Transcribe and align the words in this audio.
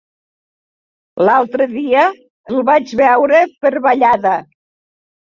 L'altre 1.27 1.69
dia 1.75 2.07
el 2.57 2.65
vaig 2.73 2.97
veure 3.05 3.45
per 3.63 3.77
Vallada. 3.89 4.37